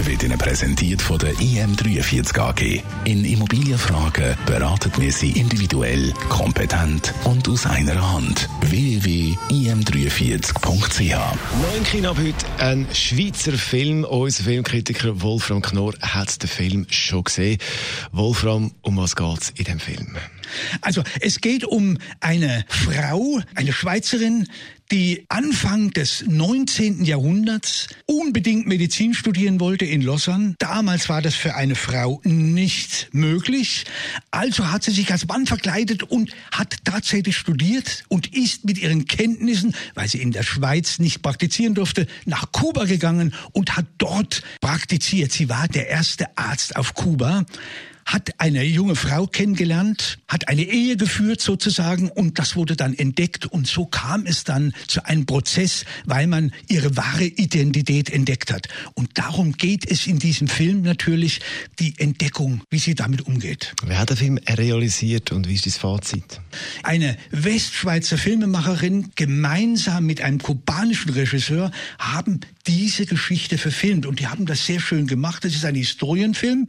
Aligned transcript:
wird 0.00 0.22
Ihnen 0.22 0.38
präsentiert 0.38 1.02
von 1.02 1.18
der 1.18 1.32
IM43 1.34 2.38
AG. 2.38 2.82
In 3.04 3.24
Immobilienfragen 3.24 4.36
beraten 4.46 4.92
wir 4.98 5.12
Sie 5.12 5.32
individuell, 5.32 6.12
kompetent 6.28 7.12
und 7.24 7.48
aus 7.48 7.66
einer 7.66 8.12
Hand. 8.12 8.48
www.im43.ch 8.60 11.00
Neu 11.00 11.76
im 11.76 11.84
Kino 11.84 12.10
ab 12.10 12.18
heute 12.18 12.46
ein 12.58 12.86
Schweizer 12.92 13.52
Film. 13.52 14.04
Unser 14.04 14.44
Filmkritiker 14.44 15.20
Wolfram 15.20 15.62
Knorr 15.62 15.94
hat 16.00 16.42
den 16.42 16.48
Film 16.48 16.86
schon 16.90 17.24
gesehen. 17.24 17.58
Wolfram, 18.12 18.72
um 18.82 18.96
was 18.96 19.16
geht's 19.16 19.50
in 19.56 19.64
dem 19.64 19.80
Film? 19.80 20.16
Also 20.80 21.02
es 21.20 21.40
geht 21.40 21.64
um 21.64 21.98
eine 22.20 22.64
Frau, 22.68 23.40
eine 23.54 23.72
Schweizerin, 23.72 24.46
die 24.92 25.24
Anfang 25.30 25.90
des 25.92 26.22
19. 26.28 27.06
Jahrhunderts 27.06 27.88
unbedingt 28.04 28.66
Medizin 28.66 29.14
studieren 29.14 29.58
wollte 29.58 29.86
in 29.86 30.02
Lausanne. 30.02 30.54
Damals 30.58 31.08
war 31.08 31.22
das 31.22 31.34
für 31.34 31.54
eine 31.54 31.76
Frau 31.76 32.20
nicht 32.24 33.08
möglich. 33.12 33.86
Also 34.30 34.70
hat 34.70 34.82
sie 34.82 34.90
sich 34.90 35.10
als 35.10 35.26
Mann 35.26 35.46
verkleidet 35.46 36.02
und 36.02 36.32
hat 36.52 36.76
tatsächlich 36.84 37.38
studiert 37.38 38.04
und 38.08 38.34
ist 38.36 38.66
mit 38.66 38.76
ihren 38.76 39.06
Kenntnissen, 39.06 39.74
weil 39.94 40.08
sie 40.08 40.20
in 40.20 40.30
der 40.30 40.42
Schweiz 40.42 40.98
nicht 40.98 41.22
praktizieren 41.22 41.74
durfte, 41.74 42.06
nach 42.26 42.52
Kuba 42.52 42.84
gegangen 42.84 43.32
und 43.52 43.78
hat 43.78 43.86
dort 43.96 44.42
praktiziert. 44.60 45.32
Sie 45.32 45.48
war 45.48 45.68
der 45.68 45.88
erste 45.88 46.36
Arzt 46.36 46.76
auf 46.76 46.92
Kuba 46.92 47.46
hat 48.04 48.30
eine 48.38 48.64
junge 48.64 48.96
Frau 48.96 49.26
kennengelernt, 49.26 50.18
hat 50.28 50.48
eine 50.48 50.62
Ehe 50.62 50.96
geführt 50.96 51.40
sozusagen 51.40 52.08
und 52.10 52.38
das 52.38 52.56
wurde 52.56 52.76
dann 52.76 52.94
entdeckt 52.94 53.46
und 53.46 53.66
so 53.66 53.86
kam 53.86 54.26
es 54.26 54.44
dann 54.44 54.72
zu 54.86 55.04
einem 55.04 55.26
Prozess, 55.26 55.84
weil 56.04 56.26
man 56.26 56.52
ihre 56.68 56.96
wahre 56.96 57.24
Identität 57.24 58.10
entdeckt 58.10 58.52
hat. 58.52 58.68
Und 58.94 59.18
darum 59.18 59.52
geht 59.52 59.90
es 59.90 60.06
in 60.06 60.18
diesem 60.18 60.48
Film 60.48 60.82
natürlich, 60.82 61.40
die 61.78 61.94
Entdeckung, 61.98 62.62
wie 62.70 62.78
sie 62.78 62.94
damit 62.94 63.22
umgeht. 63.22 63.74
Wer 63.84 63.98
hat 63.98 64.10
den 64.10 64.16
Film 64.16 64.38
realisiert 64.48 65.32
und 65.32 65.48
wie 65.48 65.54
ist 65.54 65.66
das 65.66 65.76
Fazit? 65.76 66.40
Eine 66.82 67.16
Westschweizer 67.30 68.18
Filmemacherin 68.18 69.10
gemeinsam 69.14 70.06
mit 70.06 70.20
einem 70.20 70.38
kubanischen 70.38 71.10
Regisseur 71.10 71.70
haben 71.98 72.40
diese 72.66 73.06
Geschichte 73.06 73.58
verfilmt 73.58 74.06
und 74.06 74.20
die 74.20 74.28
haben 74.28 74.46
das 74.46 74.66
sehr 74.66 74.78
schön 74.78 75.06
gemacht. 75.06 75.44
Das 75.44 75.54
ist 75.54 75.64
ein 75.64 75.74
Historienfilm, 75.74 76.68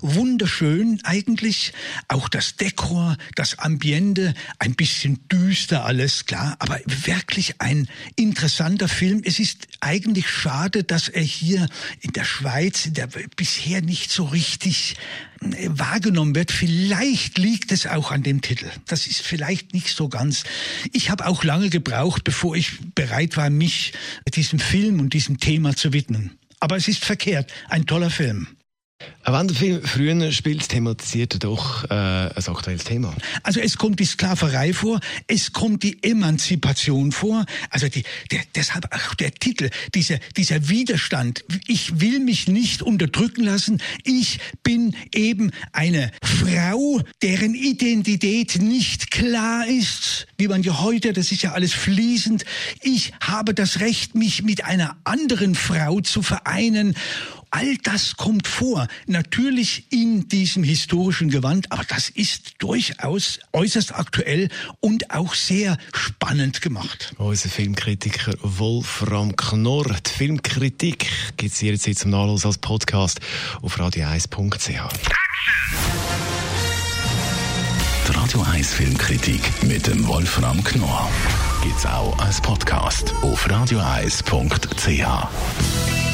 wunderschön 0.00 0.73
schön 0.74 1.00
eigentlich. 1.04 1.72
Auch 2.08 2.28
das 2.28 2.56
Dekor, 2.56 3.16
das 3.36 3.58
Ambiente, 3.60 4.34
ein 4.58 4.74
bisschen 4.74 5.20
düster 5.28 5.84
alles, 5.84 6.26
klar, 6.26 6.56
aber 6.58 6.80
wirklich 6.86 7.60
ein 7.60 7.88
interessanter 8.16 8.88
Film. 8.88 9.22
Es 9.24 9.38
ist 9.38 9.68
eigentlich 9.80 10.28
schade, 10.28 10.82
dass 10.82 11.08
er 11.08 11.22
hier 11.22 11.68
in 12.00 12.12
der 12.12 12.24
Schweiz 12.24 12.88
der 12.90 13.08
bisher 13.36 13.82
nicht 13.82 14.10
so 14.10 14.24
richtig 14.24 14.96
äh, 15.42 15.68
wahrgenommen 15.70 16.34
wird. 16.34 16.50
Vielleicht 16.50 17.38
liegt 17.38 17.70
es 17.70 17.86
auch 17.86 18.10
an 18.10 18.24
dem 18.24 18.40
Titel. 18.40 18.68
Das 18.86 19.06
ist 19.06 19.20
vielleicht 19.20 19.74
nicht 19.74 19.88
so 19.88 20.08
ganz. 20.08 20.42
Ich 20.92 21.10
habe 21.10 21.26
auch 21.26 21.44
lange 21.44 21.70
gebraucht, 21.70 22.24
bevor 22.24 22.56
ich 22.56 22.72
bereit 22.94 23.36
war, 23.36 23.48
mich 23.48 23.92
diesem 24.34 24.58
Film 24.58 24.98
und 24.98 25.14
diesem 25.14 25.38
Thema 25.38 25.76
zu 25.76 25.92
widmen. 25.92 26.32
Aber 26.58 26.76
es 26.76 26.88
ist 26.88 27.04
verkehrt. 27.04 27.52
Ein 27.68 27.86
toller 27.86 28.10
Film. 28.10 28.48
Wenn 29.26 29.48
der 29.48 29.56
Film 29.56 29.82
früher 29.82 30.32
spielt, 30.32 30.68
thematisiert 30.68 31.34
er 31.34 31.38
doch 31.40 31.84
äh, 31.84 31.94
ein 31.94 32.46
aktuelles 32.46 32.84
Thema. 32.84 33.14
Also 33.42 33.58
es 33.58 33.78
kommt 33.78 33.98
die 33.98 34.04
Sklaverei 34.04 34.72
vor, 34.72 35.00
es 35.26 35.52
kommt 35.52 35.82
die 35.82 36.02
Emanzipation 36.02 37.10
vor, 37.10 37.44
also 37.70 37.88
die, 37.88 38.04
der, 38.30 38.40
deshalb 38.54 38.94
auch 38.94 39.14
der 39.14 39.32
Titel, 39.32 39.70
dieser, 39.94 40.18
dieser 40.36 40.68
Widerstand. 40.68 41.42
Ich 41.66 42.00
will 42.00 42.20
mich 42.20 42.48
nicht 42.48 42.82
unterdrücken 42.82 43.44
lassen, 43.44 43.80
ich 44.04 44.38
bin 44.62 44.94
eben 45.12 45.50
eine 45.72 46.12
Frau, 46.22 47.00
deren 47.22 47.54
Identität 47.54 48.60
nicht 48.60 49.10
klar 49.10 49.66
ist, 49.66 50.26
wie 50.36 50.48
man 50.48 50.62
ja 50.62 50.80
heute, 50.80 51.12
das 51.14 51.32
ist 51.32 51.42
ja 51.42 51.52
alles 51.52 51.72
fließend. 51.72 52.44
Ich 52.82 53.12
habe 53.20 53.54
das 53.54 53.80
Recht, 53.80 54.14
mich 54.14 54.42
mit 54.42 54.64
einer 54.64 54.96
anderen 55.04 55.54
Frau 55.54 56.00
zu 56.00 56.22
vereinen 56.22 56.94
All 57.56 57.76
das 57.84 58.16
kommt 58.16 58.48
vor, 58.48 58.88
natürlich 59.06 59.84
in 59.92 60.26
diesem 60.26 60.64
historischen 60.64 61.30
Gewand, 61.30 61.70
aber 61.70 61.84
das 61.84 62.08
ist 62.08 62.54
durchaus 62.58 63.38
äußerst 63.52 63.94
aktuell 63.94 64.48
und 64.80 65.12
auch 65.12 65.34
sehr 65.34 65.78
spannend 65.92 66.62
gemacht. 66.62 67.14
Unser 67.16 67.48
Filmkritiker 67.48 68.34
Wolfram 68.42 69.36
Knorr. 69.36 69.86
Die 70.04 70.10
Filmkritik 70.10 71.06
gibt 71.36 71.54
es 71.54 71.60
jederzeit 71.60 71.96
zum 71.96 72.10
Nachlass 72.10 72.44
als 72.44 72.58
Podcast 72.58 73.20
auf 73.62 73.78
radio1.ch. 73.78 74.68
Die 78.08 78.16
Radio 78.16 78.42
1 78.42 78.74
Filmkritik 78.74 79.62
mit 79.62 79.86
dem 79.86 80.04
Wolfram 80.08 80.64
Knorr 80.64 81.08
gibt 81.62 81.78
es 81.78 81.86
auch 81.86 82.18
als 82.18 82.40
Podcast 82.40 83.14
auf 83.22 83.46
radio1.ch. 83.46 86.13